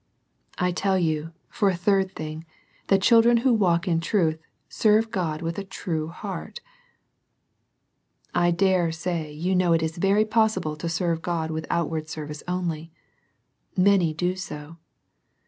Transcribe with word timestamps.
I 0.57 0.71
tell 0.71 0.97
you, 0.97 1.31
for 1.47 1.69
a 1.69 1.75
third 1.75 2.15
thing, 2.15 2.43
that 2.87 3.03
children 3.03 3.37
who 3.45 3.53
walk 3.53 3.87
in 3.87 3.99
truth 3.99 4.39
serve 4.67 5.11
God 5.11 5.43
with 5.43 5.59
a 5.59 5.63
true 5.63 6.07
heart. 6.07 6.59
I 8.33 8.49
dare 8.49 8.91
say 8.91 9.31
you 9.31 9.55
know 9.55 9.73
it 9.73 9.83
is 9.83 9.97
very 9.99 10.25
possible 10.25 10.75
to 10.75 10.89
serve 10.89 11.21
God 11.21 11.51
with 11.51 11.67
outward 11.69 12.09
service 12.09 12.41
only. 12.47 12.91
Many 13.77 14.11
do 14.11 14.35
so. 14.35 14.77